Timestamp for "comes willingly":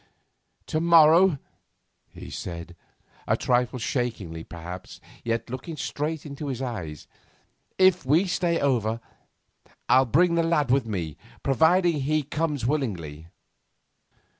12.23-13.27